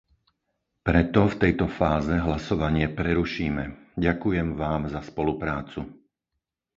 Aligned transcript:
Preto 0.87 1.21
v 1.29 1.35
tejto 1.43 1.65
fáze 1.79 2.15
hlasovanie 2.27 2.85
prerušíme. 2.99 3.63
Ďakujem 4.05 4.49
vám 4.63 4.81
za 4.93 4.97
spoluprácu. 5.09 5.79